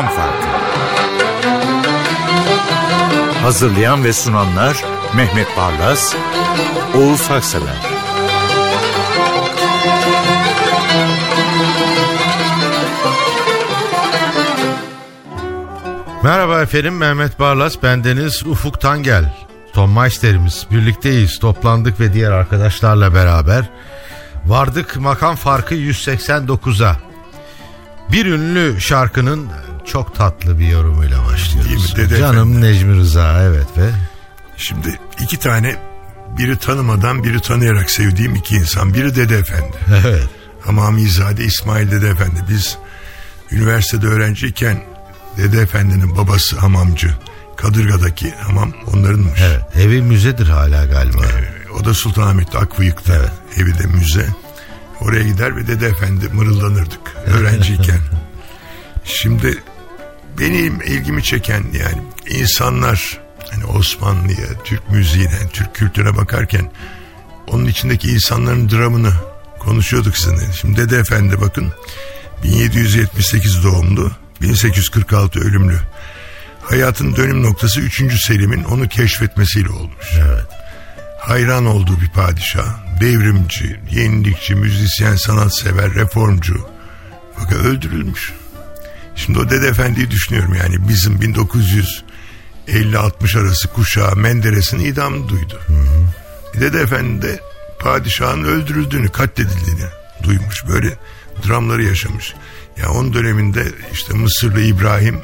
[0.00, 0.46] Makam Farkı.
[3.42, 4.84] Hazırlayan ve sunanlar
[5.16, 6.14] Mehmet Barlas,
[6.94, 7.74] Oğuz Haksever.
[16.22, 19.34] Merhaba efendim Mehmet Barlas bendeniz Ufuk Tangel.
[19.72, 23.64] Tom Meister'imiz birlikteyiz toplandık ve diğer arkadaşlarla beraber
[24.46, 26.96] vardık makam farkı 189'a.
[28.12, 29.48] Bir ünlü şarkının
[29.92, 31.96] çok tatlı bir yorumuyla başlıyoruz.
[31.96, 32.10] Değil mi?
[32.10, 32.66] Dede Canım Efendi.
[32.66, 33.90] Necmi Rıza evet ve
[34.56, 35.76] Şimdi iki tane
[36.38, 38.94] biri tanımadan biri tanıyarak sevdiğim iki insan.
[38.94, 39.76] Biri Dede Efendi.
[40.06, 40.28] evet
[40.60, 42.40] Hamamizade İsmail Dede Efendi.
[42.48, 42.78] Biz
[43.52, 44.82] üniversitede öğrenciyken
[45.36, 47.14] Dede Efendi'nin babası hamamcı.
[47.56, 49.40] Kadırga'daki hamam onlarınmış.
[49.42, 51.22] evet evi müzedir hala galiba.
[51.24, 53.14] Ee, O da Sultanahmet'te Akbıyık'ta
[53.56, 54.26] evi de müze.
[55.00, 57.98] Oraya gider ve Dede Efendi mırıldanırdık öğrenciyken.
[59.04, 59.62] Şimdi
[60.40, 66.72] benim ilgimi çeken yani insanlar hani Osmanlı'ya, Türk müziğine, Türk kültürüne bakarken
[67.46, 69.12] onun içindeki insanların dramını
[69.58, 70.52] konuşuyorduk sizinle.
[70.60, 71.72] Şimdi Dede Efendi bakın
[72.44, 74.10] 1778 doğumlu,
[74.42, 75.78] 1846 ölümlü.
[76.62, 78.22] Hayatın dönüm noktası 3.
[78.26, 80.06] Selim'in onu keşfetmesiyle olmuş.
[80.18, 80.46] Evet.
[81.20, 86.68] Hayran olduğu bir padişah, devrimci, yenilikçi, müzisyen, sanatsever, reformcu.
[87.36, 88.32] Fakat öldürülmüş.
[89.24, 91.14] Şimdi o Dede Efendi'yi düşünüyorum yani bizim
[92.68, 95.60] 1950-60 arası kuşağı Menderes'in idamını duydu.
[96.54, 97.40] Dede Efendi de
[97.78, 99.84] padişahın öldürüldüğünü, katledildiğini
[100.22, 100.66] duymuş.
[100.68, 100.98] Böyle
[101.48, 102.34] dramları yaşamış.
[102.76, 105.20] Ya onun döneminde işte Mısırlı İbrahim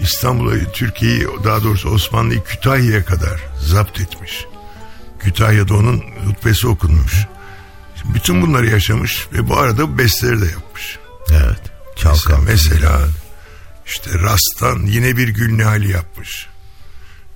[0.00, 4.44] İstanbul'u, Türkiye'yi daha doğrusu Osmanlı'yı Kütahya'ya kadar zapt etmiş.
[5.20, 7.26] Kütahya'da onun hutbesi okunmuş.
[8.02, 10.98] Şimdi bütün bunları yaşamış ve bu arada besteleri de yapmış.
[11.30, 11.75] Evet.
[11.96, 12.44] Çalkan.
[12.44, 13.08] mesela
[13.86, 16.46] işte Rast'tan yine bir gül hali yapmış.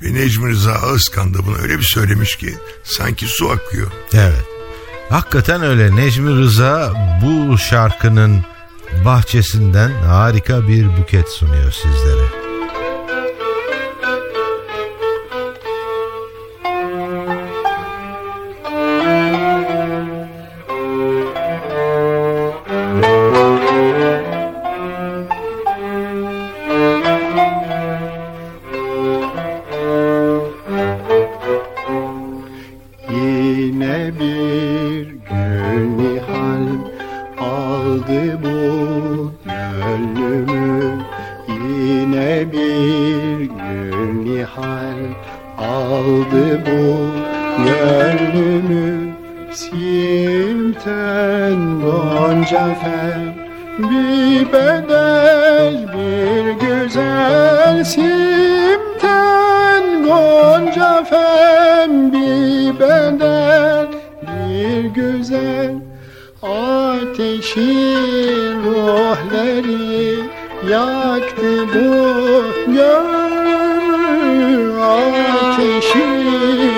[0.02, 2.54] Ve Necmi Rıza Ağızkan da bunu öyle bir söylemiş ki
[2.84, 3.90] sanki su akıyor.
[4.12, 4.44] Evet.
[5.10, 5.96] Hakikaten öyle.
[5.96, 8.44] Necmi Rıza bu şarkının
[9.04, 12.39] bahçesinden harika bir buket sunuyor sizlere.
[35.80, 36.66] Nihal
[37.38, 38.58] aldı bu
[39.44, 40.70] gönlümü.
[41.48, 45.00] Yine bir gül nihal
[45.58, 46.82] aldı bu
[47.64, 48.90] gönlümü.
[49.52, 50.80] Simten
[51.80, 53.20] gonca fer
[53.78, 57.84] bir bedel bir güzel.
[57.84, 59.22] Simten
[60.04, 63.39] gonca fem bir bedel
[65.00, 65.74] güzel
[66.42, 67.72] ateşin
[68.64, 70.00] ruhları
[70.70, 71.88] yaktı bu
[72.72, 74.10] gönlü
[74.82, 76.08] ateşin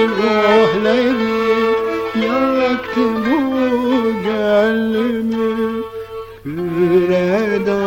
[0.08, 1.32] ruhları
[2.26, 3.40] yaktı bu
[4.24, 5.82] gönlümü.
[6.42, 7.82] Püreda,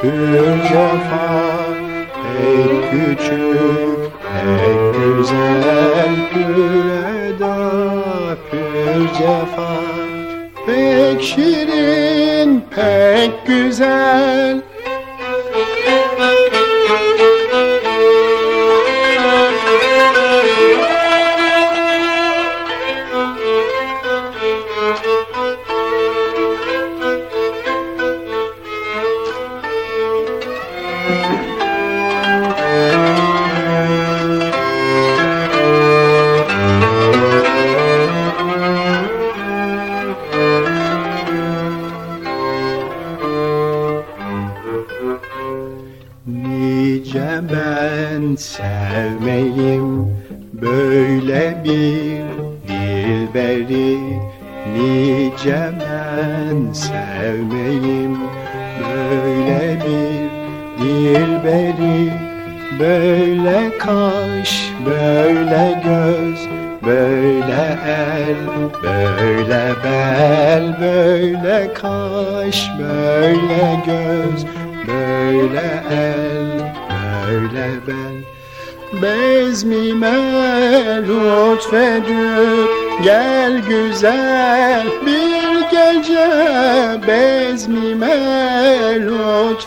[0.00, 1.32] pür cefa
[2.22, 7.01] Pek küçük, pek güzel pür
[9.18, 9.72] cefa
[10.66, 14.62] Pek şirin, pek güzel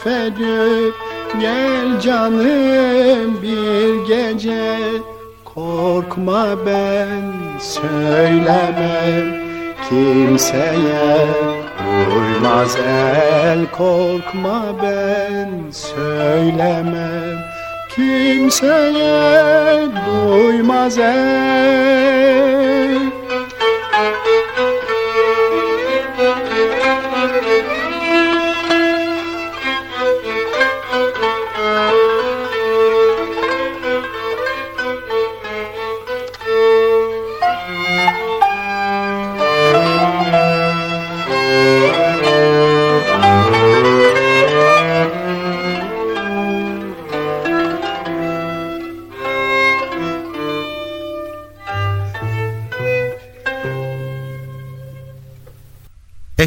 [0.06, 0.94] lütfedip
[1.40, 4.78] Gel canım bir gece.
[5.46, 9.42] Korkma ben söylemem
[9.90, 11.28] kimseye
[11.86, 13.72] Duymaz el.
[13.72, 17.40] Korkma ben söylemem
[17.96, 22.55] Kimseye duymaz el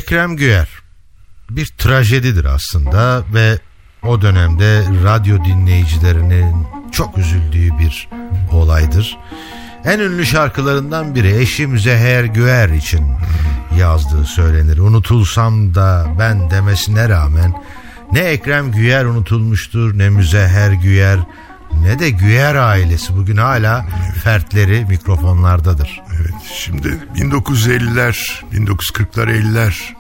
[0.09, 0.69] Ekrem Güyer
[1.51, 3.59] bir trajedidir aslında ve
[4.03, 8.09] o dönemde radyo dinleyicilerinin çok üzüldüğü bir
[8.53, 9.19] olaydır.
[9.85, 13.07] En ünlü şarkılarından biri eşi Müzeher Güer için
[13.79, 14.79] yazdığı söylenir.
[14.79, 17.55] Unutulsam da ben demesine rağmen
[18.13, 21.19] ne Ekrem Güyer unutulmuştur ne Müzeher Güyer
[21.83, 23.87] ne de Güyer ailesi bugün hala
[24.25, 26.01] fertleri mikrofonlardadır.
[26.17, 29.98] Evet şimdi 1950'ler 1940'lar 50'ler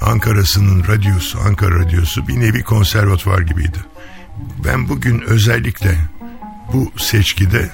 [0.00, 3.78] Ankara'sının radyosu Ankara radyosu bir nevi konservatuvar gibiydi.
[4.64, 5.98] Ben bugün özellikle
[6.72, 7.70] bu seçkide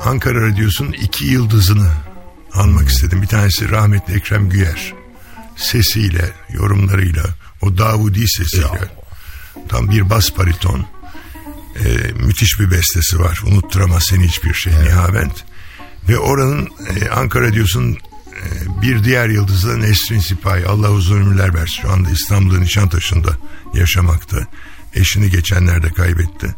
[0.00, 1.90] Ankara radyosunun iki yıldızını
[2.54, 3.22] anmak istedim.
[3.22, 4.94] Bir tanesi rahmetli Ekrem Güyer
[5.56, 7.24] sesiyle yorumlarıyla
[7.62, 8.88] o Davudi sesiyle
[9.68, 10.86] tam bir bas bariton
[11.76, 13.42] e, müthiş bir bestesi var.
[13.46, 14.86] Unutturamaz seni hiçbir şey evet.
[14.86, 15.44] Nihavent.
[16.08, 17.52] Ve oranın e, Ankara e,
[18.82, 20.66] bir diğer yıldızı da Nesrin Sipahi.
[20.66, 21.82] Allah uzun ömürler versin.
[21.82, 23.36] Şu anda İstanbul'da Nişantaşı'nda
[23.74, 24.46] yaşamakta.
[24.94, 26.54] Eşini geçenlerde kaybetti.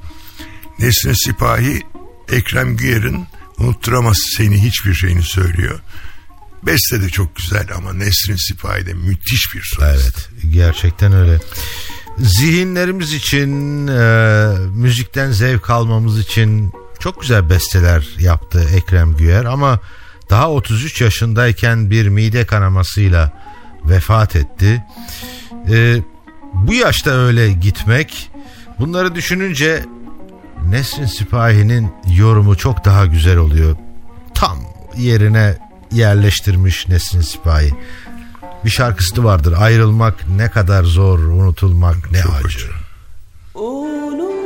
[0.78, 1.82] Nesrin Sipahi
[2.32, 3.26] Ekrem Güyer'in
[3.58, 5.80] unutturamaz seni hiçbir şeyini söylüyor.
[6.62, 9.78] Beste de çok güzel ama Nesrin Sipahi de müthiş bir solist.
[10.02, 11.40] Evet gerçekten öyle.
[12.18, 19.80] Zihinlerimiz için, e, müzikten zevk almamız için çok güzel besteler yaptı Ekrem Güyer ama
[20.32, 23.32] daha 33 yaşındayken bir mide kanamasıyla
[23.84, 24.84] vefat etti.
[25.70, 25.96] E,
[26.52, 28.30] bu yaşta öyle gitmek,
[28.78, 29.84] bunları düşününce
[30.68, 33.76] Nesrin Sipahi'nin yorumu çok daha güzel oluyor.
[34.34, 34.58] Tam
[34.96, 35.58] yerine
[35.90, 37.74] yerleştirmiş Nesrin Sipahi.
[38.64, 39.54] Bir şarkısı vardır.
[39.58, 42.66] Ayrılmak ne kadar zor, unutulmak ne Çok acı.
[43.54, 44.41] Unutturamaz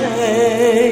[0.00, 0.89] hiçbir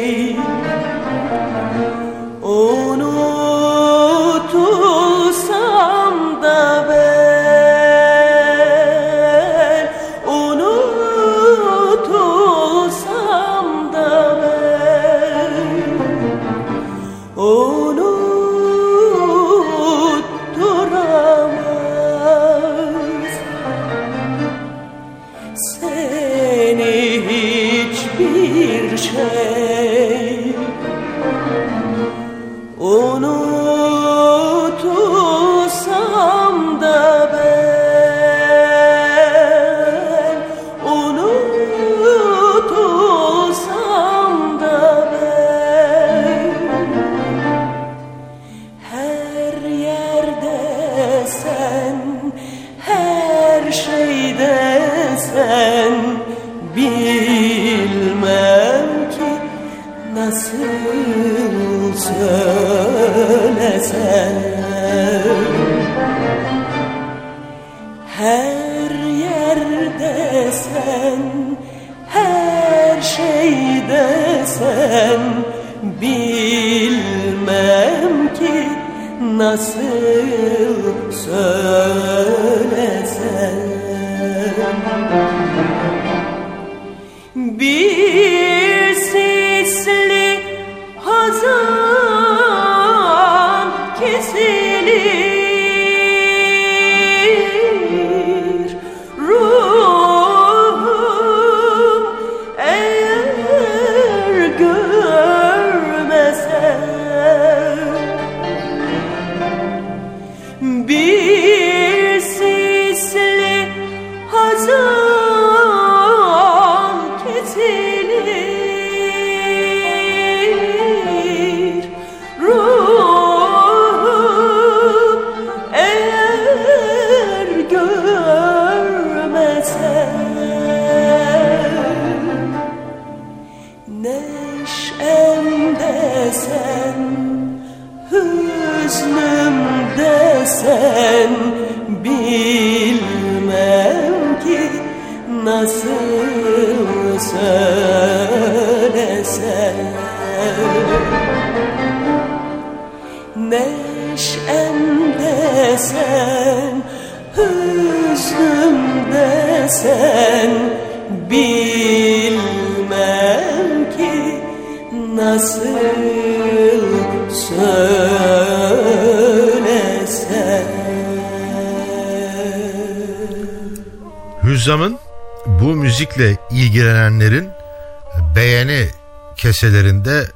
[179.59, 180.31] keselerinde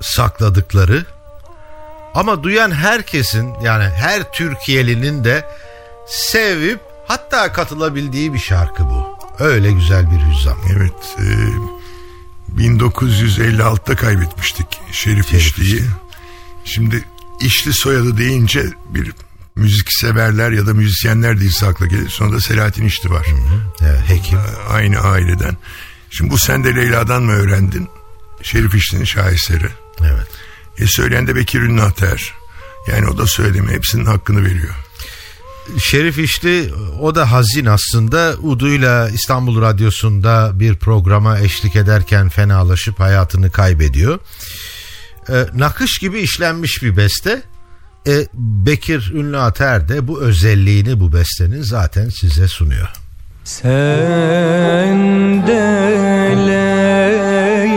[0.00, 1.04] sakladıkları
[2.14, 5.48] ama duyan herkesin yani her Türkiye'linin de
[6.08, 9.18] sevip hatta katılabildiği bir şarkı bu.
[9.38, 10.58] Öyle güzel bir hüzzam.
[10.76, 11.16] Evet.
[11.18, 15.74] E, 1956'da kaybetmiştik Şerif, Şerif İşli'yi.
[15.74, 15.86] İşli.
[16.64, 17.04] Şimdi
[17.40, 19.12] İşli soyadı deyince bir
[19.54, 22.08] müzik severler ya da müzisyenler dizisi akla gelir.
[22.08, 23.26] Sonra da Selahattin İşli var.
[23.80, 24.38] Evet, hekim.
[24.68, 25.56] Aynı aileden.
[26.10, 27.88] Şimdi bu sen de Leyla'dan mı öğrendin?
[28.46, 29.68] Şerif İşli'nin şaheseri.
[30.00, 30.26] Evet.
[30.78, 32.34] E söyleyen de Bekir Ünlüater.
[32.88, 34.74] Yani o da söylediğim hepsinin hakkını veriyor.
[35.78, 43.50] Şerif İşli o da hazin aslında Udu'yla İstanbul Radyosu'nda bir programa eşlik ederken fenalaşıp hayatını
[43.50, 44.18] kaybediyor.
[45.28, 47.42] Ee, nakış gibi işlenmiş bir beste.
[48.06, 53.05] E, Bekir Ünlü Ater de bu özelliğini bu bestenin zaten size sunuyor.
[53.46, 54.98] Sen
[55.46, 57.76] de Leyla'dan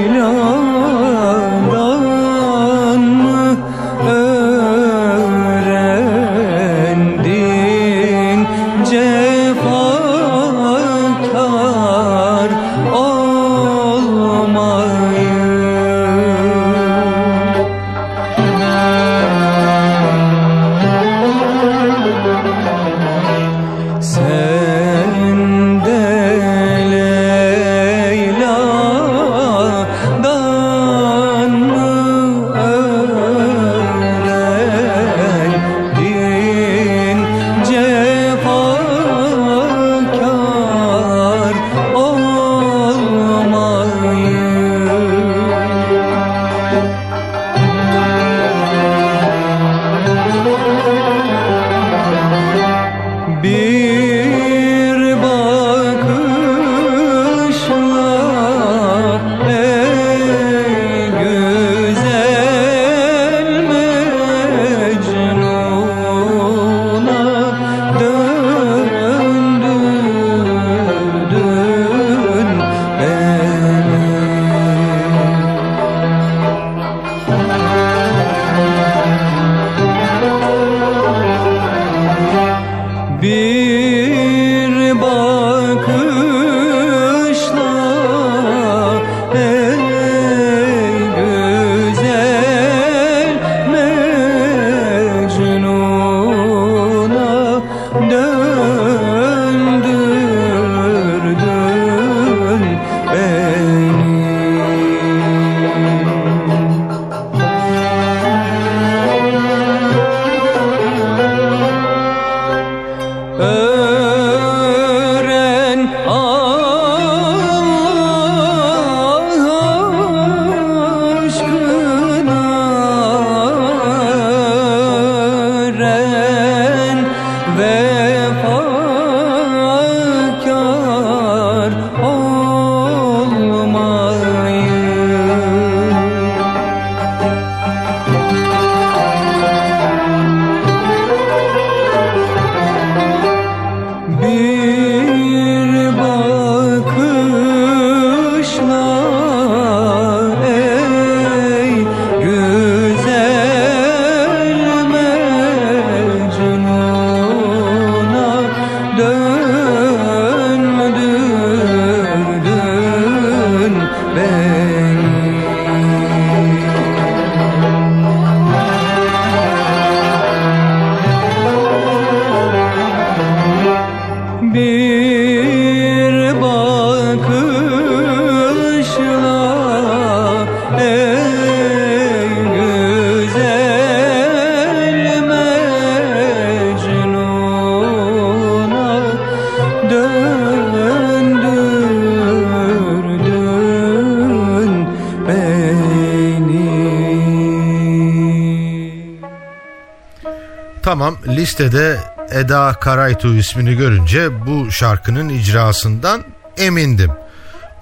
[201.60, 202.00] listede
[202.32, 206.24] Eda Karaytu ismini görünce bu şarkının icrasından
[206.58, 207.12] emindim.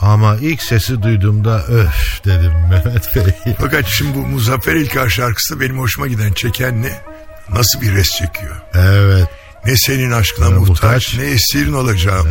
[0.01, 3.55] Ama ilk sesi duyduğumda öf dedim Mehmet Bey.
[3.59, 7.01] Fakat şimdi bu Muzaffer İlkar şarkısı benim hoşuma giden çeken ne?
[7.49, 8.55] Nasıl bir res çekiyor?
[8.73, 9.27] Evet.
[9.65, 11.17] Ne senin aşkına Evet, muhtaç, muhtaç.
[11.17, 12.27] ne esirin olacağım.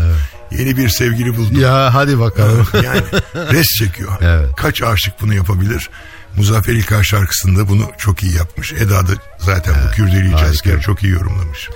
[0.50, 1.60] Yeni bir sevgili buldum.
[1.60, 2.66] Ya hadi bakalım.
[2.84, 3.02] yani
[3.52, 4.12] res çekiyor.
[4.20, 4.48] Evet.
[4.56, 5.90] Kaç aşık bunu yapabilir?
[6.36, 8.72] Muzaffer İlkar şarkısında bunu çok iyi yapmış.
[8.72, 11.70] Eda da zaten bu Kürdeli cazgeri çok iyi yorumlamış.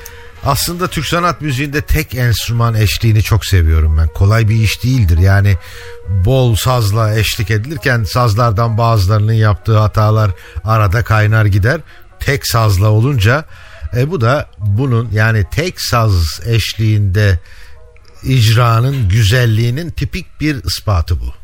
[0.45, 4.09] Aslında Türk sanat müziğinde tek enstrüman eşliğini çok seviyorum ben.
[4.09, 5.19] Kolay bir iş değildir.
[5.19, 5.57] Yani
[6.09, 10.31] bol sazla eşlik edilirken sazlardan bazılarının yaptığı hatalar
[10.65, 11.81] arada kaynar gider.
[12.21, 13.45] Tek sazla olunca
[13.97, 17.39] e, bu da bunun yani tek saz eşliğinde
[18.23, 21.35] icranın güzelliğinin tipik bir ispatı bu.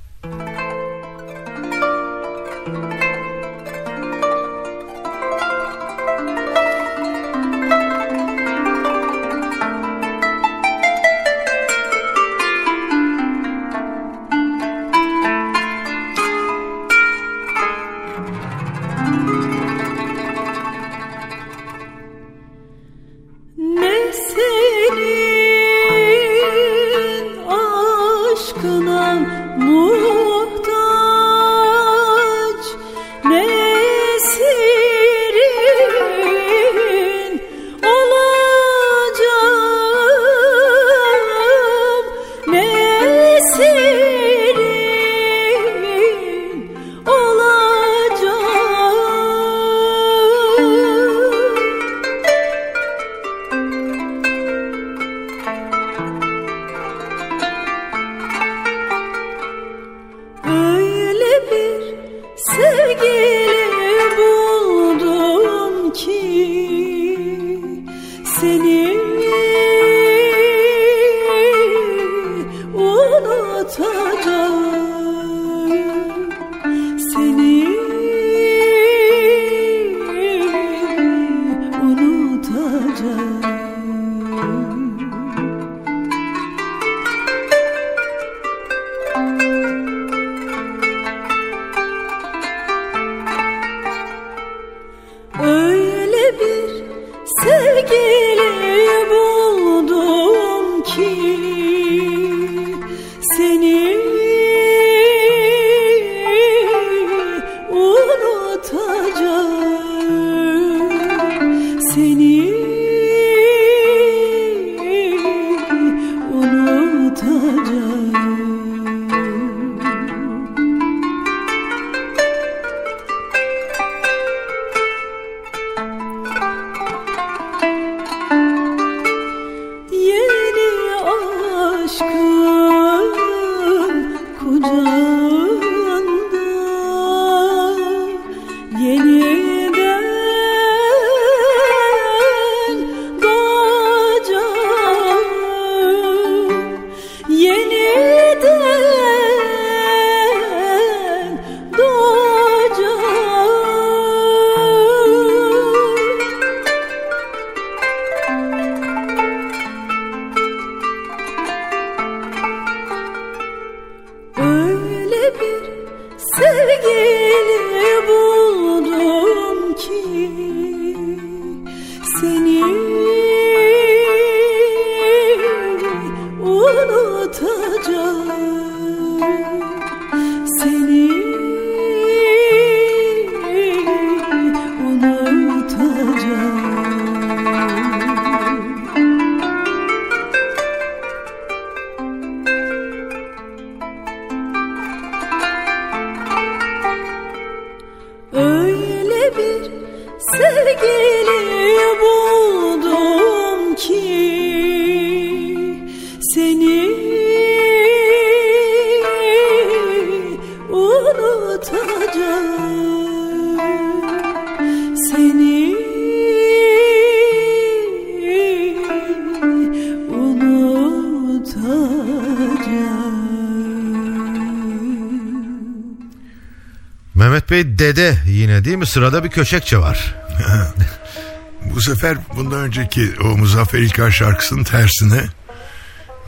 [227.51, 228.87] Mehmet Bey dede yine değil mi?
[228.87, 230.15] Sırada bir köşekçe var.
[231.75, 235.25] Bu sefer bundan önceki o Muzaffer İlkar şarkısının tersine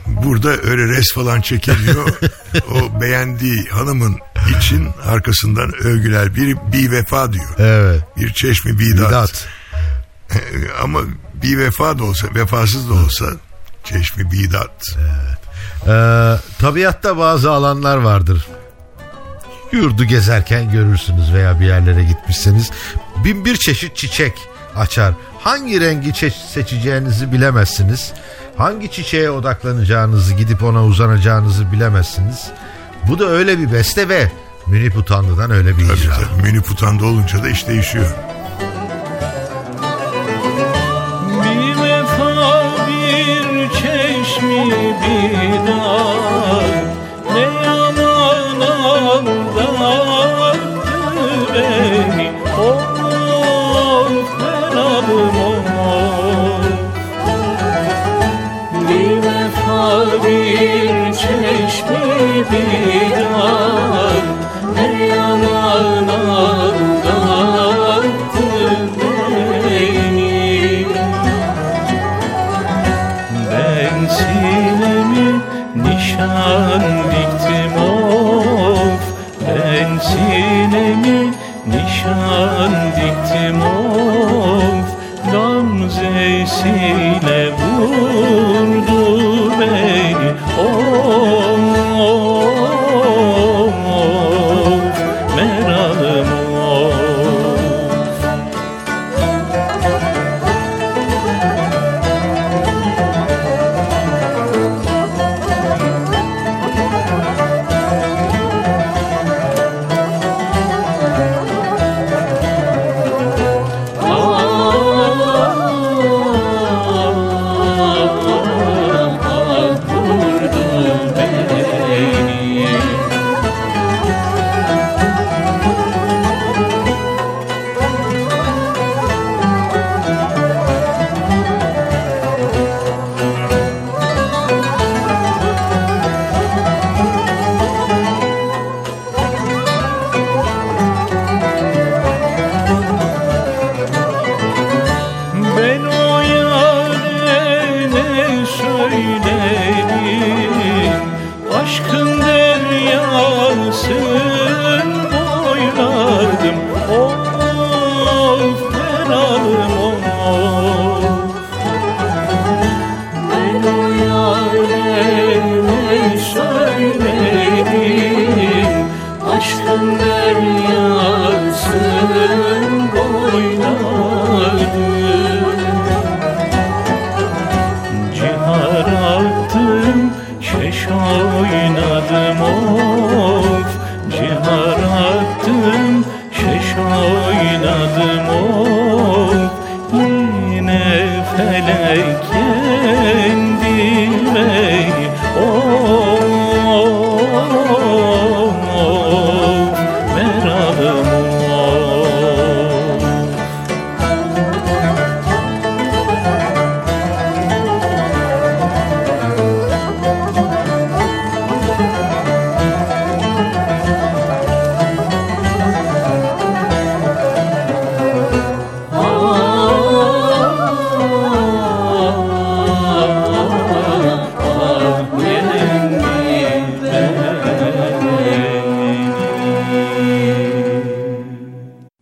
[0.07, 2.09] burada öyle res falan çekiliyor.
[2.71, 4.17] o beğendiği hanımın
[4.57, 6.35] için arkasından övgüler.
[6.35, 7.59] Biri bir vefa diyor.
[7.59, 8.01] Evet.
[8.17, 9.09] Bir çeşmi bidat.
[9.09, 9.47] Bidat.
[10.83, 10.99] Ama
[11.33, 13.25] bir vefa da olsa, vefasız da olsa
[13.83, 14.95] çeşmi bidat.
[15.87, 18.47] Ee, tabiatta bazı alanlar vardır.
[19.71, 22.71] Yurdu gezerken görürsünüz veya bir yerlere gitmişseniz
[23.23, 24.33] bin bir çeşit çiçek
[24.75, 25.13] açar.
[25.39, 28.11] Hangi rengi çe- seçeceğinizi bilemezsiniz.
[28.57, 32.47] Hangi çiçeğe odaklanacağınızı gidip ona uzanacağınızı bilemezsiniz.
[33.07, 34.31] Bu da öyle bir beste ve
[34.67, 36.13] Münip Utanlı'dan öyle bir Tabii icra.
[36.15, 36.41] tabii.
[36.41, 38.05] Menü putanda olunca da iş değişiyor.
[41.43, 44.65] Bir vefa bir çeşmi
[45.01, 46.61] bir dağ
[47.33, 47.45] Ne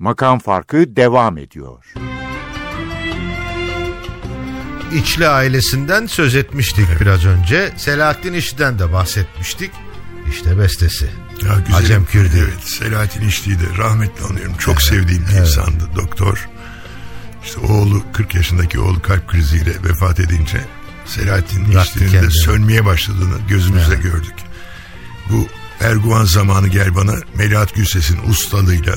[0.07, 1.83] Makam Farkı devam ediyor.
[4.93, 7.73] İçli ailesinden söz etmiştik biraz önce.
[7.77, 9.71] Selahattin İşli'den de bahsetmiştik.
[10.29, 11.05] İşte bestesi.
[11.05, 11.75] Ya güzelim.
[11.75, 12.35] Acem Kürdi.
[12.37, 14.55] Evet Selahattin İşli'yi de rahmetli anıyorum.
[14.59, 16.49] Çok sevdiğim bir insandı doktor.
[17.43, 20.61] İşte oğlu 40 yaşındaki oğlu kalp kriziyle vefat edince
[21.05, 24.35] Selahattin İşli'nin de sönmeye başladığını gözümüzle gördük.
[25.29, 25.47] Bu
[25.79, 28.95] Erguvan zamanı gel bana Melahat Gülses'in ustalığıyla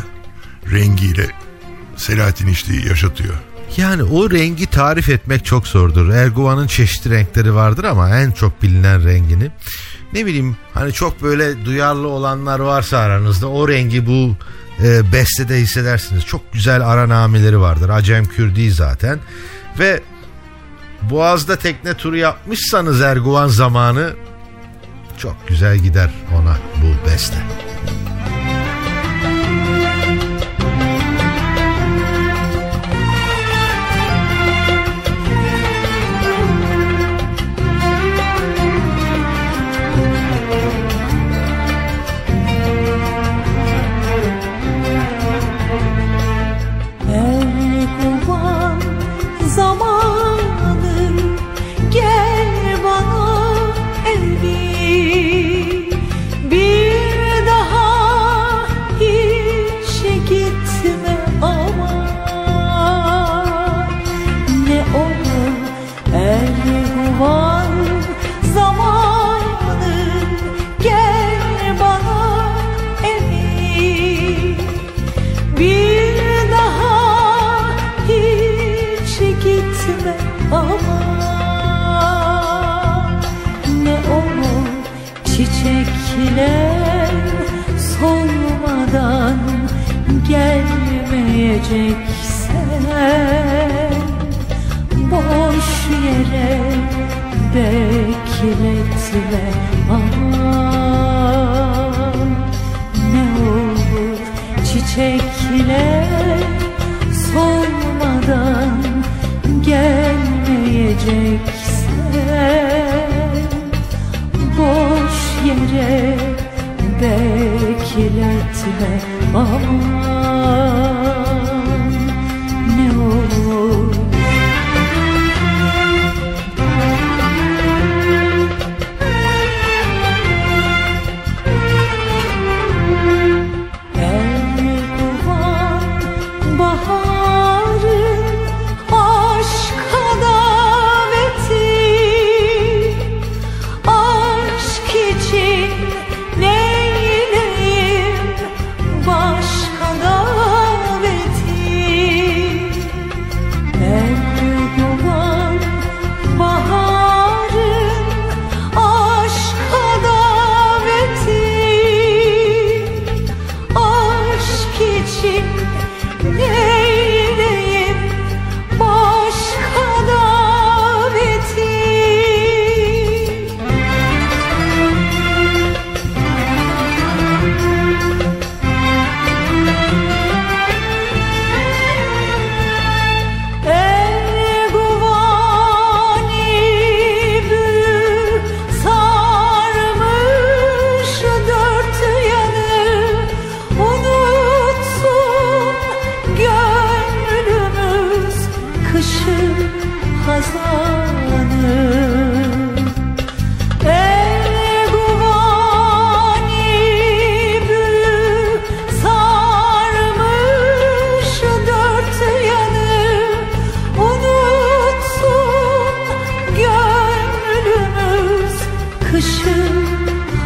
[0.73, 1.27] rengiyle
[1.97, 3.35] Selahattin İşli'yi yaşatıyor.
[3.77, 6.09] Yani o rengi tarif etmek çok zordur.
[6.11, 9.51] Erguvan'ın çeşitli renkleri vardır ama en çok bilinen rengini.
[10.13, 14.37] Ne bileyim hani çok böyle duyarlı olanlar varsa aranızda o rengi bu
[14.83, 16.25] e, bestede hissedersiniz.
[16.25, 17.89] Çok güzel aranameleri vardır.
[17.89, 19.19] Acem Kürdi zaten.
[19.79, 20.01] Ve
[21.03, 24.15] Boğaz'da tekne turu yapmışsanız Erguvan zamanı
[25.19, 27.37] çok güzel gider ona bu beste.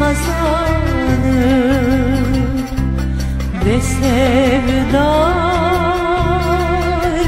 [0.04, 1.64] Hazanı
[3.64, 5.10] Ve sevda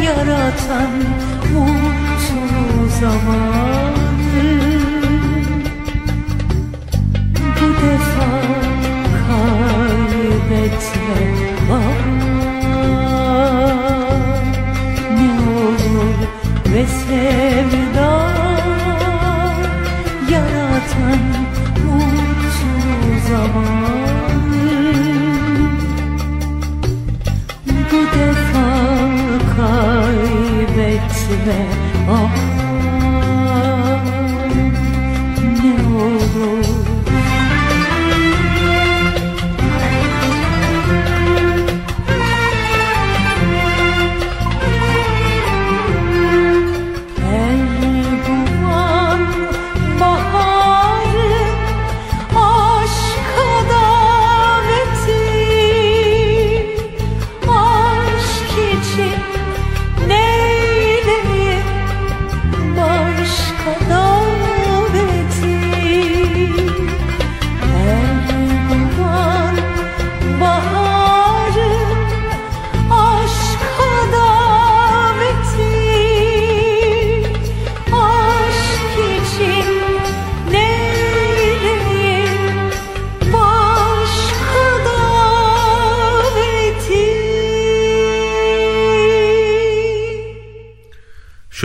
[0.05, 0.91] yaratan
[1.53, 3.86] mutlu zamanı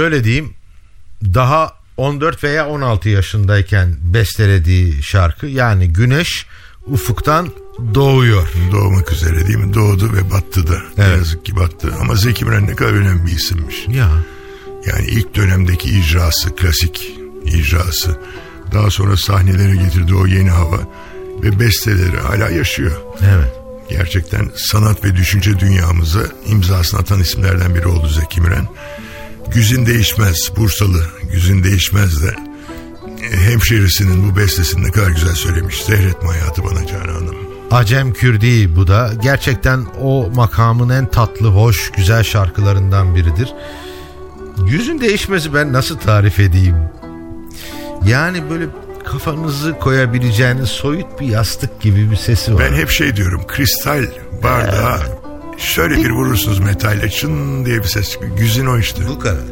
[0.02, 0.54] Şöyle diyeyim
[1.24, 6.46] daha 14 veya 16 yaşındayken bestelediği şarkı yani güneş
[6.88, 7.50] ufuktan
[7.96, 8.48] doğuyor.
[8.72, 9.74] Doğmak üzere değil mi?
[9.74, 10.80] Doğdu ve battı da.
[10.98, 11.18] Ne Evet.
[11.18, 11.94] yazık ki battı.
[12.02, 13.88] Ama Zeki Müren ne kadar önemli bir isimmiş.
[13.88, 14.10] Ya
[14.86, 17.12] Yani ilk dönemdeki icrası, klasik
[17.46, 18.20] icrası.
[18.74, 20.80] Daha sonra sahnelere getirdiği o yeni hava
[21.44, 23.02] ve besteleri hala yaşıyor.
[23.22, 23.52] evet.
[23.90, 28.68] Gerçekten sanat ve düşünce dünyamıza imzasını atan isimlerden biri oldu Zeki Müren.
[29.48, 32.36] Güzin değişmez, Bursalı Güzin değişmez de
[33.32, 35.82] hemşerisinin bu bestesini ne kadar güzel söylemiş.
[35.82, 37.36] Seyretme hayatı bana Canan Hanım.
[37.72, 43.54] Acem Kürdi bu da gerçekten o makamın en tatlı, hoş, güzel şarkılarından biridir.
[44.66, 46.76] Yüzün değişmesi ben nasıl tarif edeyim?
[48.06, 48.66] Yani böyle
[49.04, 52.64] kafanızı koyabileceğiniz soyut bir yastık gibi bir sesi var.
[52.72, 54.06] Ben hep şey diyorum kristal
[54.44, 55.21] bardağa
[55.62, 58.38] şöyle bir vurursunuz metalle çın diye bir ses çıkıyor.
[58.38, 59.02] Güzin o işte.
[59.10, 59.44] bu kadar.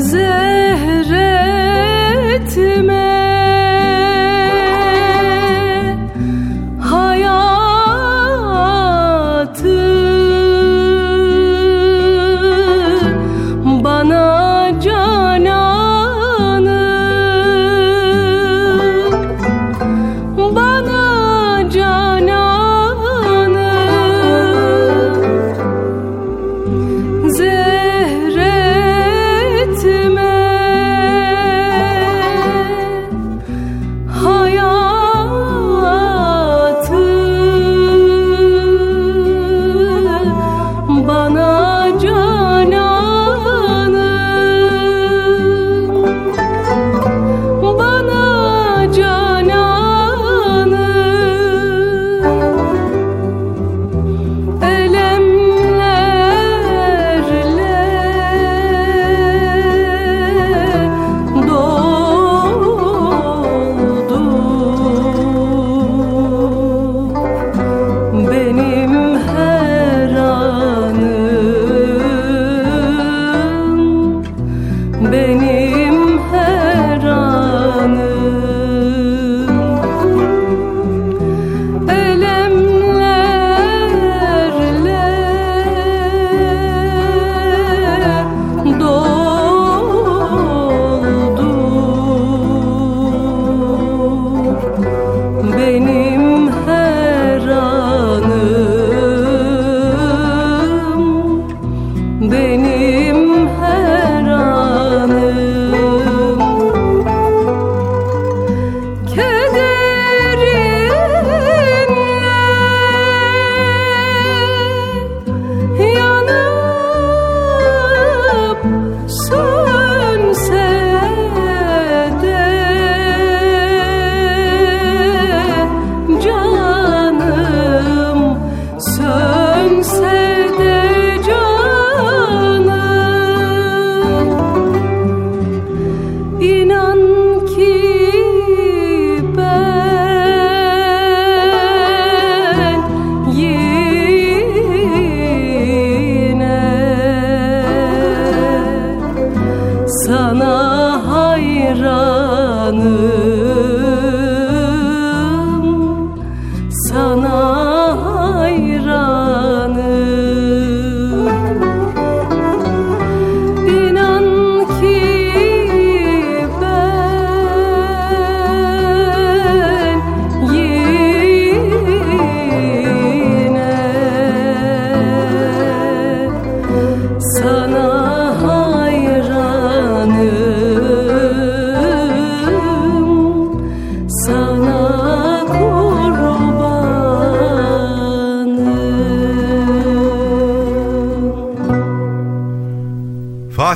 [0.00, 1.30] Zehretme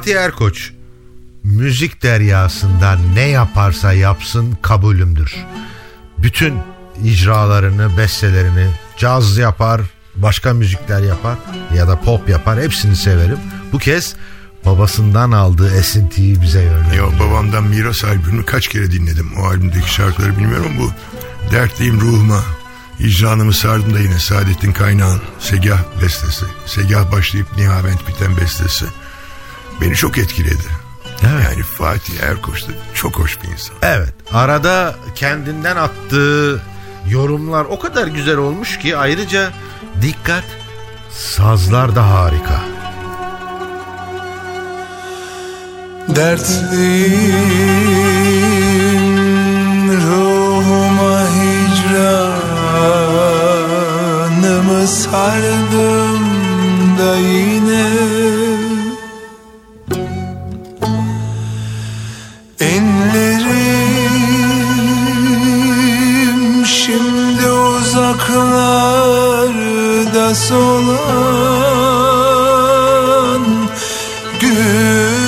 [0.04, 0.70] Fatih Erkoç
[1.44, 5.36] müzik deryasında ne yaparsa yapsın kabulümdür.
[6.18, 6.58] Bütün
[7.04, 9.80] icralarını, bestelerini caz yapar,
[10.16, 11.36] başka müzikler yapar
[11.76, 13.38] ya da pop yapar hepsini severim.
[13.72, 14.16] Bu kez
[14.64, 17.12] babasından aldığı esintiyi bize yönlendiriyor.
[17.12, 19.30] Ya babamdan miras albümünü kaç kere dinledim.
[19.40, 20.90] O albümdeki şarkıları bilmiyorum bu
[21.50, 22.40] dertliyim ruhuma.
[22.98, 26.44] İcranımı sardım da yine Saadettin Kaynağ'ın Segah bestesi.
[26.66, 28.84] Segah başlayıp Nihavent biten bestesi.
[29.80, 30.64] Beni çok etkiledi.
[31.22, 31.44] Evet.
[31.44, 33.76] Yani Fatih Erkoç da çok hoş bir insan.
[33.82, 36.62] Evet arada kendinden attığı
[37.10, 39.50] yorumlar o kadar güzel olmuş ki ayrıca
[40.02, 40.44] dikkat
[41.10, 42.60] sazlar da harika.
[46.08, 47.52] Dertliyim
[49.92, 52.16] ruhuma hicranımı
[54.86, 56.24] sardım
[56.98, 57.16] da
[70.24, 70.94] uzaklarda solan
[74.40, 75.23] gün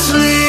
[0.00, 0.39] Dertliyim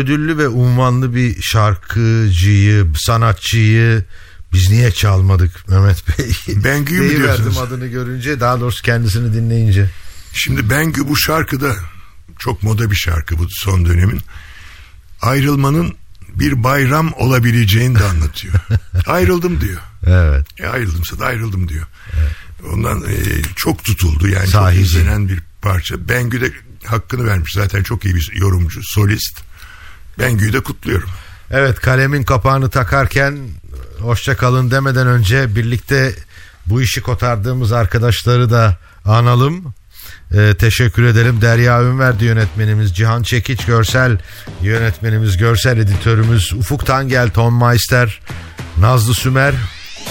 [0.00, 4.04] ödüllü ve unvanlı bir şarkıcıyı, sanatçıyı
[4.52, 6.32] biz niye çalmadık Mehmet Bey?
[6.64, 7.58] Bengü'yü mü diyorsunuz?
[7.58, 9.90] adını görünce daha doğrusu kendisini dinleyince.
[10.32, 11.74] Şimdi Bengü bu şarkıda
[12.38, 14.20] çok moda bir şarkı bu son dönemin.
[15.22, 15.94] Ayrılmanın
[16.28, 18.54] bir bayram olabileceğini de anlatıyor.
[19.06, 19.80] Ayrıldım diyor.
[20.06, 20.46] Evet.
[20.60, 21.86] E, ayrıldımsa da ayrıldım diyor.
[22.72, 24.80] Ondan e, çok tutuldu yani Sahici.
[24.80, 26.08] çok izlenen bir parça.
[26.08, 26.52] Bengü de
[26.84, 29.49] hakkını vermiş zaten çok iyi bir yorumcu, solist.
[30.18, 31.08] Bengü'yü de kutluyorum.
[31.50, 33.38] Evet kalemin kapağını takarken
[33.98, 36.14] hoşça kalın demeden önce birlikte
[36.66, 39.74] bu işi kotardığımız arkadaşları da analım.
[40.34, 41.40] Ee, teşekkür edelim.
[41.40, 44.18] Derya Ünverdi yönetmenimiz, Cihan Çekiç görsel
[44.62, 48.20] yönetmenimiz, görsel editörümüz, Ufuk Tangel, Tom Meister,
[48.78, 49.54] Nazlı Sümer,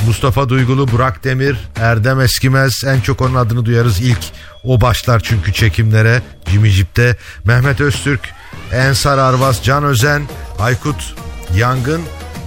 [0.08, 2.84] Mustafa Duygulu, Burak Demir, Erdem Eskimez.
[2.86, 4.02] En çok onun adını duyarız.
[4.02, 4.20] İlk
[4.64, 6.22] o başlar çünkü çekimlere
[6.66, 7.18] Jeep'te.
[7.44, 8.22] Mehmet Öztürk,
[8.74, 10.22] Ensar Arvas, Can Özen,
[10.60, 11.16] Aykut
[11.56, 12.02] Yangın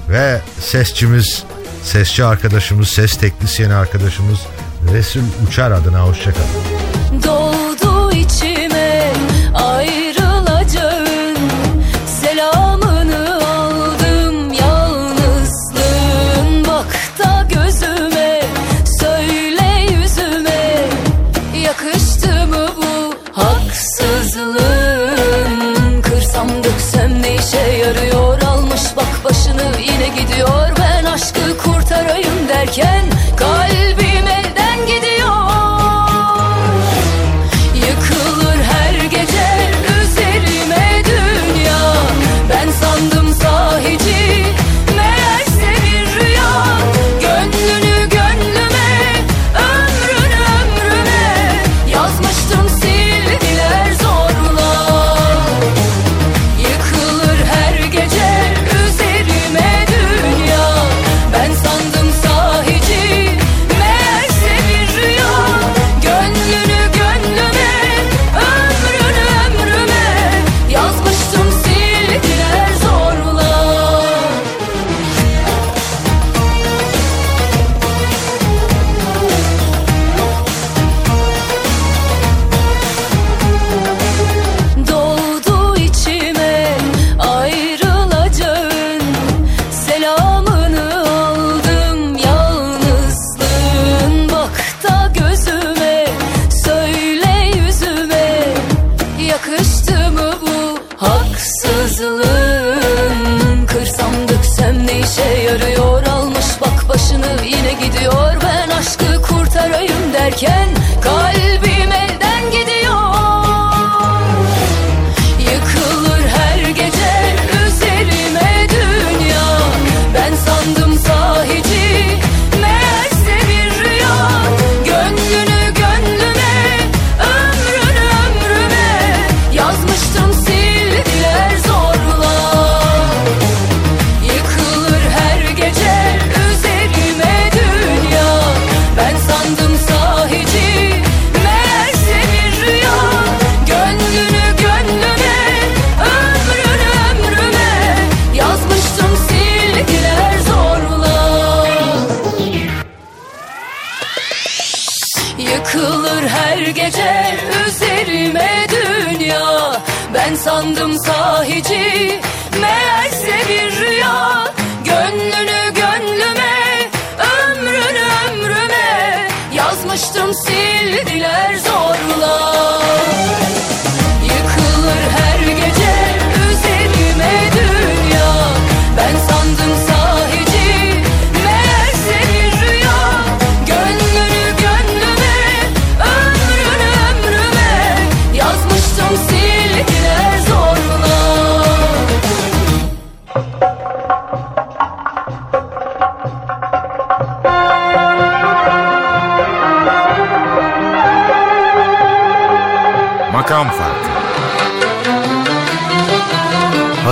[0.09, 1.45] ve sesçimiz,
[1.84, 4.38] sesçi arkadaşımız, ses teknisyeni arkadaşımız
[4.93, 6.49] Resul Uçar adına hoşçakalın.
[7.26, 7.51] Doldu